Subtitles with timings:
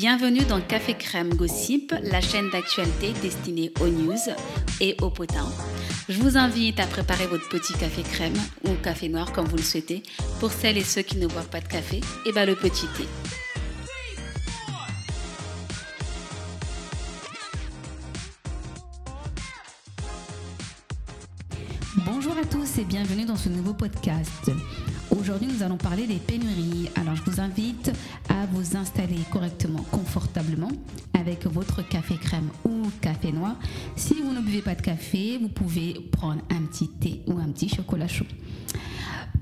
[0.00, 4.14] Bienvenue dans Café Crème Gossip, la chaîne d'actualité destinée aux news
[4.80, 5.50] et aux potins.
[6.08, 9.62] Je vous invite à préparer votre petit café crème ou café noir comme vous le
[9.62, 10.04] souhaitez.
[10.38, 13.08] Pour celles et ceux qui ne boivent pas de café, et ben le petit thé.
[22.06, 24.48] Bonjour à tous et bienvenue dans ce nouveau podcast.
[25.28, 26.88] Aujourd'hui, nous allons parler des pénuries.
[26.94, 27.92] Alors, je vous invite
[28.30, 30.70] à vous installer correctement, confortablement,
[31.12, 33.56] avec votre café crème ou café noir.
[33.94, 37.48] Si vous ne buvez pas de café, vous pouvez prendre un petit thé ou un
[37.50, 38.24] petit chocolat chaud.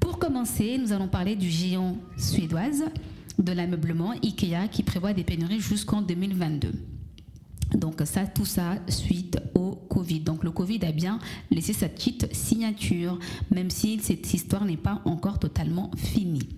[0.00, 2.84] Pour commencer, nous allons parler du géant suédoise
[3.38, 6.72] de l'ameublement IKEA qui prévoit des pénuries jusqu'en 2022.
[7.74, 10.20] Donc ça, tout ça suite au Covid.
[10.20, 11.18] Donc le Covid a bien
[11.50, 13.18] laissé sa petite signature,
[13.50, 16.48] même si cette histoire n'est pas encore totalement finie.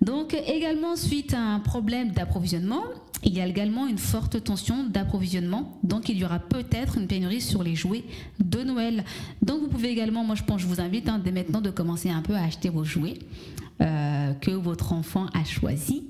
[0.00, 2.84] Donc également suite à un problème d'approvisionnement,
[3.22, 5.78] il y a également une forte tension d'approvisionnement.
[5.82, 8.04] Donc il y aura peut-être une pénurie sur les jouets
[8.38, 9.04] de Noël.
[9.42, 12.08] Donc vous pouvez également, moi je pense, je vous invite hein, dès maintenant de commencer
[12.08, 13.18] un peu à acheter vos jouets
[13.82, 16.09] euh, que votre enfant a choisi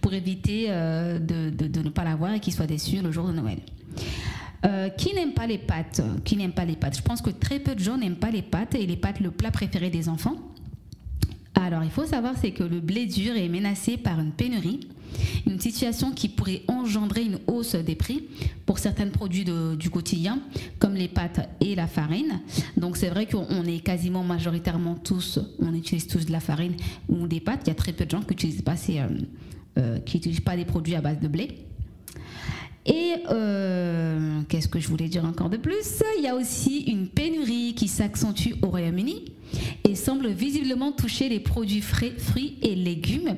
[0.00, 3.58] Pour éviter euh, de, ne pas l'avoir et qu'il soit déçu le jour de Noël.
[4.66, 6.02] Euh, qui n'aime pas les pâtes?
[6.24, 6.96] Qui n'aime pas les pâtes?
[6.96, 9.30] Je pense que très peu de gens n'aiment pas les pâtes et les pâtes le
[9.30, 10.36] plat préféré des enfants.
[11.54, 14.80] Alors, il faut savoir c'est que le blé dur est menacé par une pénurie
[15.46, 18.24] une situation qui pourrait engendrer une hausse des prix
[18.66, 19.44] pour certains produits
[19.78, 20.40] du quotidien,
[20.78, 22.40] comme les pâtes et la farine.
[22.76, 26.74] Donc c'est vrai qu'on est quasiment majoritairement tous, on utilise tous de la farine
[27.08, 27.62] ou des pâtes.
[27.64, 29.08] Il y a très peu de gens qui n'utilisent pas, euh,
[29.78, 29.98] euh,
[30.44, 31.48] pas des produits à base de blé.
[32.86, 36.02] Et euh, qu'est-ce que je voulais dire encore de plus?
[36.18, 39.32] Il y a aussi une pénurie qui s'accentue au Royaume-Uni
[39.84, 43.36] et semble visiblement toucher les produits frais, fruits et légumes.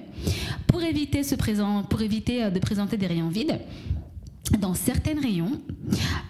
[0.67, 3.59] Pour éviter, ce pour éviter euh, de présenter des rayons vides,
[4.59, 5.61] dans certains rayons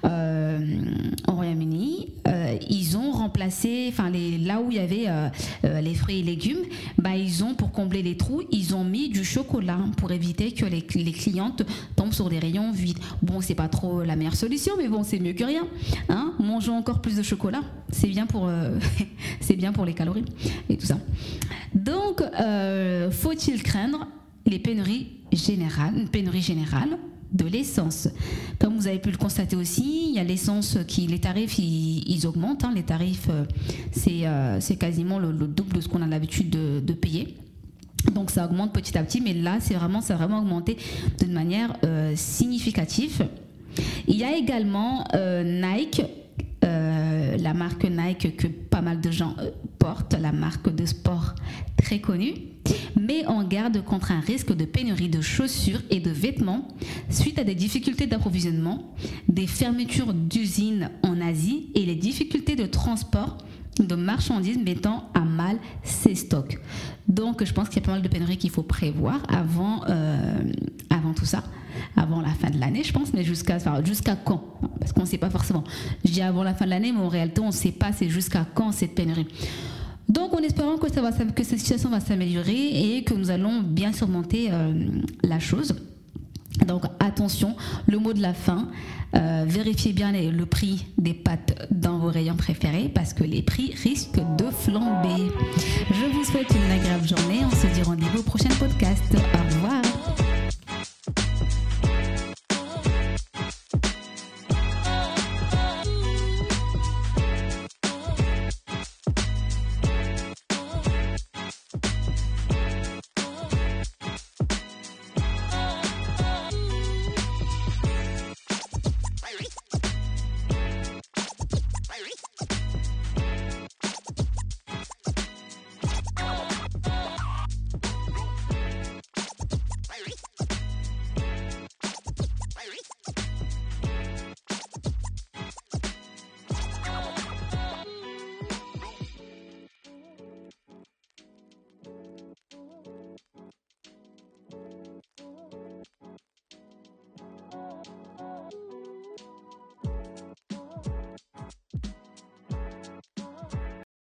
[0.05, 0.59] euh,
[1.29, 6.21] au Royaume-Uni, euh, ils ont remplacé, enfin là où il y avait euh, les fruits
[6.21, 6.63] et légumes,
[6.99, 10.65] bah, ils ont pour combler les trous, ils ont mis du chocolat pour éviter que
[10.65, 11.63] les, clientes
[11.95, 12.99] tombent sur des rayons vides.
[13.23, 15.67] Bon, c'est pas trop la meilleure solution, mais bon, c'est mieux que rien.
[16.09, 18.51] Hein Mangeons encore plus de chocolat, c'est bien pour,
[19.41, 20.25] c'est bien pour les calories
[20.69, 20.99] et tout ça.
[21.75, 22.23] Donc,
[23.11, 24.07] faut-il craindre
[24.47, 26.43] les pénuries générales, une pénurie
[27.33, 28.09] de l'essence.
[28.59, 32.27] Comme vous avez pu le constater aussi, il y a l'essence qui, les tarifs, ils,
[32.27, 32.65] augmentent.
[32.65, 32.73] Hein.
[32.75, 33.45] Les tarifs, euh,
[34.09, 37.37] euh, c'est quasiment le, double de ce qu'on a l'habitude de, payer.
[38.15, 40.77] Donc ça augmente petit à petit, mais là, c'est vraiment, ça a vraiment augmenté
[41.19, 43.27] d'une manière euh, significative.
[44.07, 46.03] Il y a également Nike,
[47.39, 49.37] la marque Nike que pas mal de gens
[49.79, 51.35] portent, la marque de sport
[51.77, 52.35] très connue
[52.99, 56.69] met en garde contre un risque de pénurie de chaussures et de vêtements
[57.11, 58.95] suite à des difficultés d'approvisionnement,
[59.29, 63.39] des fermetures d'usines en Asie et les difficultés de transport
[63.79, 66.61] de marchandises mettant à mal ces stocks.
[67.09, 70.43] Donc je pense qu'il y a pas mal de pénuries qu'il faut prévoir avant, euh,
[70.91, 71.43] avant tout ça,
[71.97, 74.45] avant la fin de l'année je pense, mais jusqu'à jusqu'à quand?
[74.79, 75.65] Parce qu'on ne sait pas forcément.
[76.05, 78.09] Je dis avant la fin de l'année, mais en réalité on ne sait pas c'est
[78.09, 79.27] jusqu'à quand cette pénurie.
[80.09, 83.63] Donc, en espérant que, ça va, que cette situation va s'améliorer et que nous allons
[83.63, 84.75] bien surmonter euh,
[85.23, 85.75] la chose.
[86.67, 87.57] Donc, attention,
[87.87, 88.69] le mot de la fin,
[89.15, 93.75] euh, vérifiez bien le prix des pâtes dans vos rayons préférés parce que les prix
[93.83, 95.31] risquent de flamber.
[95.91, 97.41] Je vous souhaite une agréable journée.
[97.45, 99.03] On se dit rendez-vous au prochain podcast.
[99.15, 99.82] Au revoir.